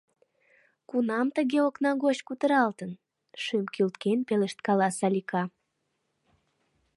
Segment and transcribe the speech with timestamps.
[0.89, 2.91] Кунам тыге окна гоч кутыралтын?—
[3.43, 5.43] шӱм кӱлткен пелешткала Салика.